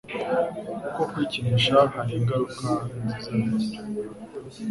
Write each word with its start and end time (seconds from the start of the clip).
kuko 0.81 1.01
Kwikinisha 1.09 1.77
hari 1.95 2.13
ingaruka 2.19 2.67
nziza 3.03 3.29
bigira 3.45 3.79